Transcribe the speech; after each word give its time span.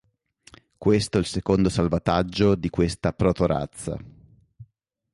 Questo 0.79 1.17
è 1.17 1.19
il 1.19 1.27
secondo 1.27 1.69
salvataggio 1.69 2.55
di 2.55 2.71
questa 2.71 3.13
proto-razza. 3.13 3.99